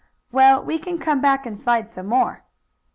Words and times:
"Well, 0.31 0.63
we 0.63 0.79
can 0.79 0.97
come 0.97 1.21
back 1.21 1.45
and 1.45 1.55
slide 1.59 1.87
some 1.87 2.07
more." 2.07 2.43